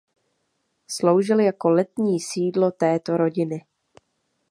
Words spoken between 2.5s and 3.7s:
této rodiny.